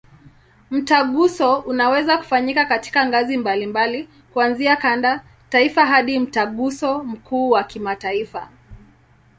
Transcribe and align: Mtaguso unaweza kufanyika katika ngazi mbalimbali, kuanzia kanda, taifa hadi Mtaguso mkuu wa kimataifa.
Mtaguso 0.71 1.59
unaweza 1.59 2.17
kufanyika 2.17 2.65
katika 2.65 3.05
ngazi 3.05 3.37
mbalimbali, 3.37 4.09
kuanzia 4.33 4.75
kanda, 4.75 5.23
taifa 5.49 5.85
hadi 5.85 6.19
Mtaguso 6.19 7.03
mkuu 7.03 7.49
wa 7.49 7.63
kimataifa. 7.63 8.49